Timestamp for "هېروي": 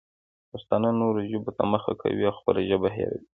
2.95-3.27